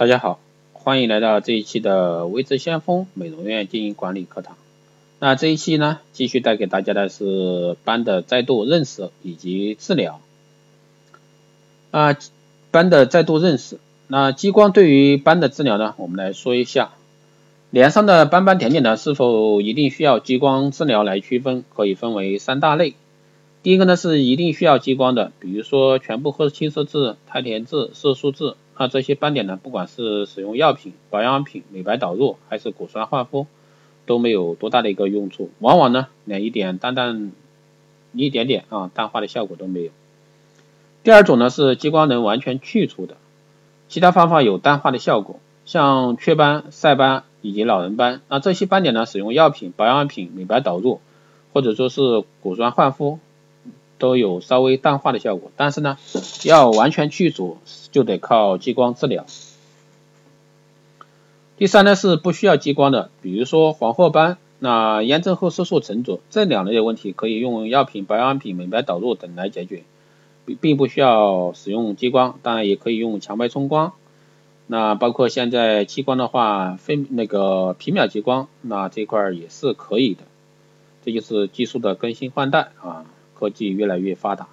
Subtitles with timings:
[0.00, 0.40] 大家好，
[0.72, 4.56] 欢迎来到这一期的微知先锋美容院经营管理课堂。
[5.18, 10.22] 那这一期呢，继续带给大家的是斑的再度认识以及治疗。
[11.90, 12.16] 啊，
[12.70, 13.78] 斑的再度认识。
[14.06, 16.92] 那激光对于斑的治疗呢，我们来说一下。
[17.68, 21.62] 脸上的斑斑点点呢，是否一定需要激光治疗来区分？
[21.76, 22.94] 可以分为三大类。
[23.62, 33.46] 第一个呢是一定需要激光的，比如说全部褐青色痣、胎田痣、色素痣，那这些斑点呢，不管是使用药品、保养品、美白导入，还是果酸焕肤，
[34.06, 37.30] 都没有多大的一个用处，往往呢连一点淡淡
[38.14, 39.90] 一点点啊淡化的效果都没有。
[41.02, 43.18] 第二种呢是激光能完全去除的，
[43.90, 51.02] 其他方法有淡化的效果，像雀斑、晒斑以及老人斑，那这些斑点呢，使用药品、保养品、美白导入，
[51.52, 53.18] 或者说是果酸焕肤。
[54.00, 55.98] 都有稍微淡化的效果，但是呢，
[56.44, 57.58] 要完全去除
[57.92, 59.26] 就得靠激光治疗。
[61.56, 69.82] 第三呢是不需要激光的，比如说黄褐斑、那炎症后色素沉着这两类的问题，可以用药品、保养品、美白导入等来解决，
[70.46, 73.92] 并并不需要使用激光，当然也可以用强脉冲光。
[74.66, 80.22] 那包括现在激光的话，非那个皮秒激光，那这块也是可以的，
[81.04, 83.04] 这就是技术的更新换代啊。
[83.40, 84.48] 科技越来越发达，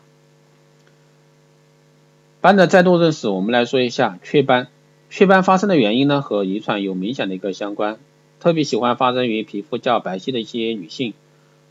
[2.39, 4.69] 斑的再度认识，我们来说一下雀斑。
[5.09, 7.97] 雀斑发生的原因呢，和遗传有明显的一个相关，
[8.39, 11.13] 特别喜欢发生于皮肤较白皙的一些女性，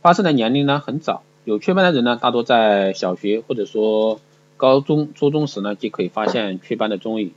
[0.02, 1.22] 发生的年龄呢很早。
[1.44, 4.20] 有雀斑的人呢，大多在小学或者说
[4.58, 7.32] 高中、初中时呢，就可以发现雀斑的踪影。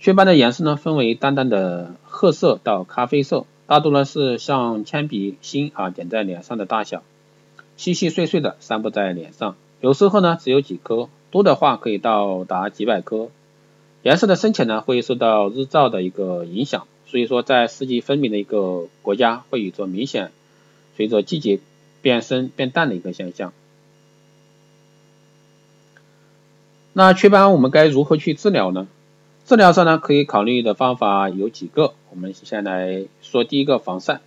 [0.00, 7.02] 雀斑的颜色呢，分为淡淡的褐色到咖啡色，大多呢是像铅笔芯啊点在脸上的大小。
[7.76, 13.28] 细细碎碎的散布在脸上，有时候呢只有几颗，多的话可以到达几百颗。
[14.02, 20.30] 颜色的深浅呢会受到日照的一个影响，所以说在四季分明的一个国家会有着明显
[20.96, 21.58] 随着季节
[22.02, 23.52] 变深变淡的一个现象。
[26.92, 28.88] 那雀斑我们该如何去治疗呢？
[29.44, 34.20] 治疗上呢可以考虑的方法有几个，我们先来说第一个防晒。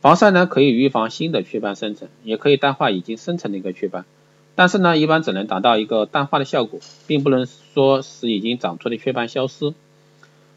[0.00, 4.06] 防晒呢可以预防新的雀斑生成，也可以淡化已经生成的一个雀斑，
[4.54, 9.74] 但是呢一般只能达到一个淡化的效果，并不能说使已经长出的雀斑消失。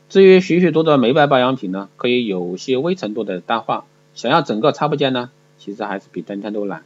[0.07, 6.83] 至于许许多多的美白保养品呢，可以有些微程度的淡化，想要整个擦不见呢，其实还是比登天都难。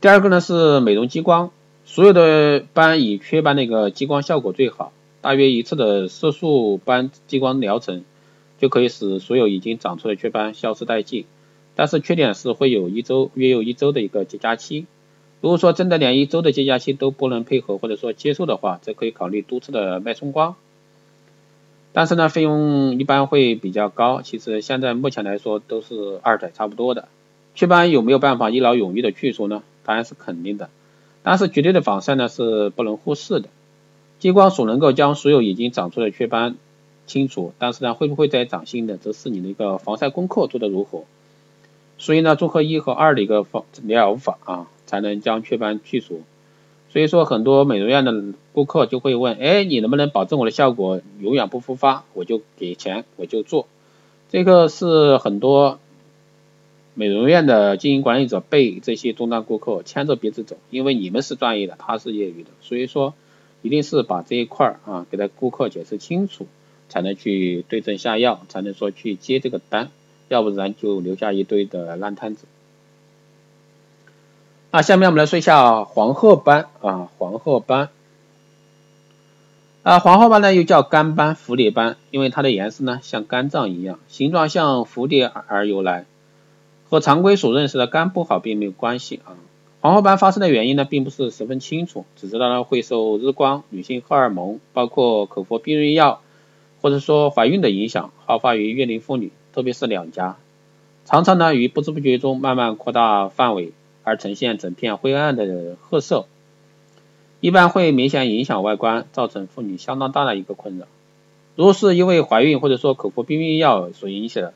[0.00, 1.52] 第二个呢是美容激光，
[1.84, 8.04] 所有的斑以雀斑的一个激光效果最好，大约一次的色素斑激光疗程
[8.58, 11.24] 就可以使所有已经长出的雀斑消失殆尽。
[11.76, 14.86] 但是缺点是会有一周约有一周的一个结痂期，
[15.40, 20.56] 如果说真的连一周的结痂期都不能配合或者说接受的话，则可以考虑多次的脉冲光。
[21.92, 27.08] 但是呢，费用一般会比较高，其实现在目前来说都是二代差不多的。
[27.54, 29.62] 雀斑有没有办法一劳永逸的去除呢？
[29.84, 30.68] 当然是肯定的，
[31.22, 33.48] 但是绝对的防晒呢是不能忽视的。
[34.18, 36.56] 激光所能够将所有已经长出的雀斑
[37.06, 41.04] 清除，但是呢会不会再长新的，则是你的一个防晒功课做得如何。
[41.98, 46.22] 所以呢，综合一和二的一个方疗法啊，才能将雀斑去除。
[46.90, 52.04] 所以说，很多美容院的顾客就会问，哎，你能不能保证我的效果永远不复发？
[52.14, 53.66] 我就给钱，我就做。
[54.30, 55.78] 这个是很多
[56.94, 63.14] 美容院的经营管理者被这些终端顾客牵着鼻子走，因为你们是专业的，他是业余的，所以说
[63.62, 66.46] 一定是把这一块儿啊给他顾客解释清楚，
[66.88, 69.90] 才能去对症下药，才能说去接这个单。
[70.28, 72.46] 要不然就留下一堆的烂摊子。
[74.72, 77.88] 那下面我们来说一下黄褐斑啊，黄褐斑
[79.82, 86.04] 啊，黄褐斑呢又叫肝斑、蝴蝶斑，因为它的颜色呢像肝脏一样，形状像蝴蝶而由来，
[86.90, 89.32] 和常规所认识的肝不好并没有关系啊。
[89.80, 96.20] 黄褐斑发生的原因呢并不是十分清楚，只知道呢会受日光、女性荷尔蒙，包括口服避孕药
[96.82, 99.30] 或者说怀孕的影响，好发于月龄妇女。
[99.56, 100.36] 特别是两颊，
[101.06, 103.72] 常常呢于不知不觉中慢慢扩大范围，
[104.04, 106.26] 而呈现整片灰暗的褐色，
[107.40, 110.84] 一般会明显影响外观，造成妇女相当大的一个困扰。
[111.54, 114.52] 如果是因为怀孕或者说口服避孕药所引起的，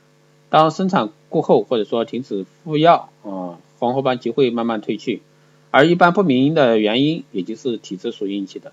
[0.50, 5.22] 当生产过后或者说停止服药啊，黄褐斑就会慢慢褪去，
[5.70, 8.72] 而一般不明的原因，也就是体质所引起的，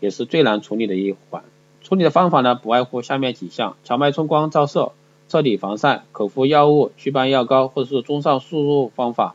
[0.00, 1.42] 也是最难处理的一环。
[1.80, 4.92] 处理的方法呢，不外乎下面几项：强脉冲光照射。
[5.32, 9.34] 彻底防晒，口服药物、祛斑药膏或者是综上输入方法。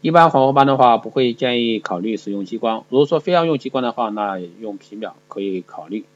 [0.00, 2.86] 一般黄褐斑的话，不会建议考虑使用激光。
[2.88, 6.06] 如果说非要用激光的话，那用皮秒可以考虑。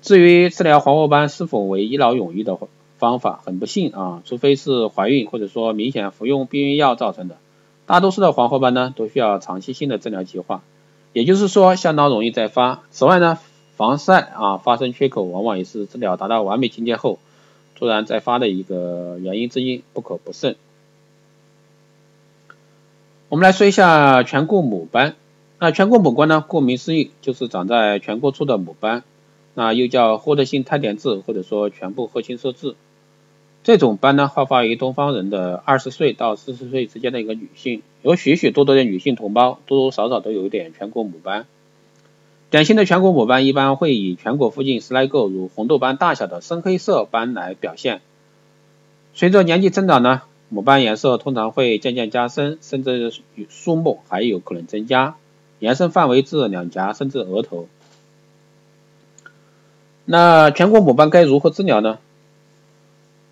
[0.00, 2.56] 至于治疗黄褐斑是否为一劳永逸的
[2.96, 7.36] 方法，很不幸啊，除非是怀孕或者说明显服用避孕药造成的，
[7.84, 10.62] 大多数的黄褐斑呢都需要长期性的治疗计划，
[11.12, 12.84] 也就是说相当容易再发。
[12.90, 13.38] 此外呢，
[13.76, 17.18] 防晒啊发生缺口往往也是治疗达到完美境界后
[17.82, 20.54] 突然再发的一个原因之一，不可不慎。
[23.28, 25.16] 我们来说一下颧骨母斑。
[25.58, 29.02] 那颧骨母斑呢，顾名思义就是长在颧骨处的母斑，
[29.54, 32.76] 那又叫获得性肽点痣或者说全部褐青色痣。
[33.64, 41.46] 这种斑呢，好发于东方人的二十岁到四十岁之间的一个女性，有许许多多的女性同胞多多少少都有一点颧骨母斑。
[42.52, 48.02] 典型的颧骨母斑一般会以颧骨附近十来个如红豆斑大小的深黑色斑来表现。
[49.14, 50.20] 随着年纪增长呢，
[50.50, 53.10] 母斑颜色通常会渐渐加深，甚至
[53.48, 55.16] 数目还有可能增加，
[55.60, 57.68] 延伸范围至两颊甚至额头。
[60.04, 62.00] 那颧骨母斑该如何治疗呢？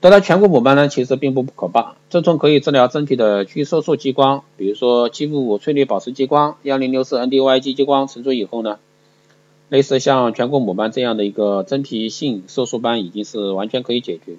[0.01, 8.79] 得到颧骨母斑呢，其实并不可怕，这种可以治疗真皮的去色素激光，比如说七五五翠绿宝石激光、幺零六四 NDYG 激光成熟以后呢，
[9.71, 14.35] 类似像颧骨母斑这样的一个真皮性色素斑已经是完全可以解决。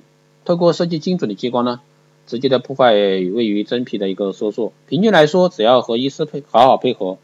[0.46, 1.82] 透过设计精准的激光呢。
[2.28, 4.72] 直接的破坏位于真皮的一个收缩。
[4.88, 7.18] 平均来说，只要和医师配好好配合，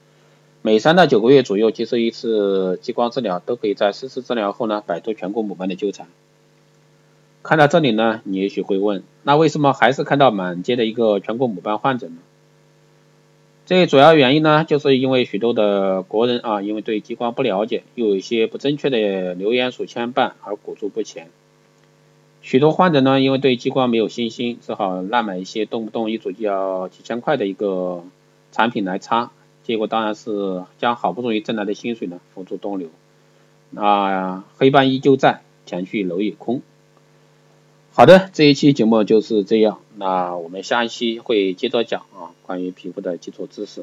[0.63, 6.07] 每三到九个月左右接受一次激光治疗，都可以在四次治疗后呢摆脱颧骨母斑的纠缠。
[7.43, 12.15] 看到这里呢，你也许会问，那为什么还是看到满街的一个颧骨母斑患者呢？
[13.67, 21.27] 这主要原因呢，就是因为许多的国人啊，因为对激光不了解，又有一些不正确的流言所牵绊而裹足不前。
[22.41, 28.05] 许多患者呢，因为对激光没有信心，只好乱买一些动不动一组就要几千块的一个
[28.53, 29.31] 产品来擦，
[29.63, 32.87] 结果当然是将好不容易挣来的薪水呢付诸东流，
[33.69, 36.61] 那黑斑依旧在，前去楼也空。
[37.91, 43.81] 好的，这一期节目就是这样，那我们下一期会接着讲啊关于皮肤的基础知识。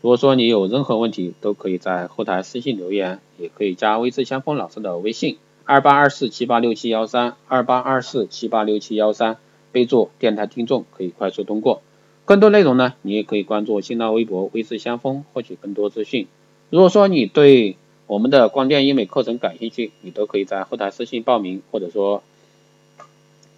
[0.00, 5.38] 如果说你有任何问题，都可以在后台私信留言，也可以加微智相锋老师的微信。
[5.64, 9.36] 二八二四七八六七幺三，二八二四七八六七幺三，
[9.70, 11.82] 备注电台听众可以快速通过。
[12.24, 16.26] 更多内容呢，你也可以关注新浪微博微视相锋获取更多资讯。
[16.70, 17.76] 如果说你对
[18.06, 22.22] 我们的光电医美课程感兴趣，你都可以在后台私信报名，或者说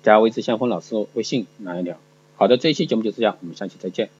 [0.02, 1.96] 加微之相锋老师微信来聊。
[2.36, 4.10] 好的，这一期节目就是这样，我们下期再见。